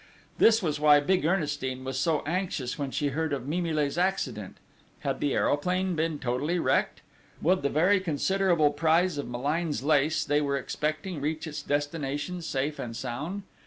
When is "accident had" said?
3.99-5.19